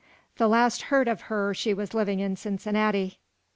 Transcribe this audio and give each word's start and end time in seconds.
The 0.37 0.47
last 0.47 0.81
heard 0.89 1.07
of 1.07 1.21
her 1.29 1.53
she 1.53 1.75
was 1.75 1.93
living 1.93 2.21
in 2.21 2.35
Cincinnati. 2.35 3.19